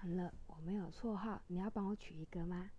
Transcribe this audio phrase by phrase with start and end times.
[0.00, 2.70] 完了我没有绰号你要帮我取一个吗？